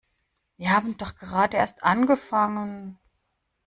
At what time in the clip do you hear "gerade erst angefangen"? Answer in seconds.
1.15-2.97